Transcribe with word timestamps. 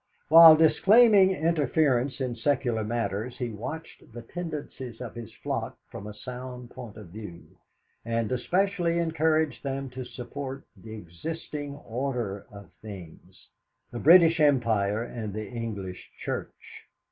While 0.29 0.55
disclaiming 0.55 1.29
interference 1.29 2.19
in 2.21 2.35
secular 2.35 2.83
matters, 2.83 3.37
he 3.37 3.51
watched 3.51 4.13
the 4.13 4.23
tendencies 4.23 4.99
of 4.99 5.13
his 5.13 5.31
flock 5.31 5.77
from 5.91 6.07
a 6.07 6.13
sound 6.15 6.71
point 6.71 6.97
of 6.97 7.09
view, 7.09 7.43
and 8.03 8.31
especially 8.31 8.97
encouraged 8.97 9.61
them 9.61 9.91
to 9.91 10.03
support 10.03 10.63
the 10.75 10.95
existing 10.95 11.75
order 11.75 12.47
of 12.51 12.71
things 12.81 13.47
the 13.91 13.99
British 13.99 14.39
Empire 14.39 15.03
and 15.03 15.35
the 15.35 15.47
English 15.47 16.09
Church. 16.17 16.87